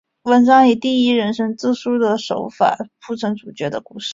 [0.23, 4.09] 文章以第一人称自叙的手法铺陈主角的故事。